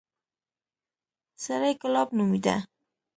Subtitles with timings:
[1.43, 2.55] سړى ګلاب نومېده.